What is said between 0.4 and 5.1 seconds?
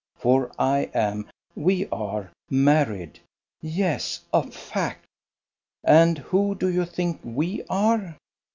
I am we are married. Yes; a fact.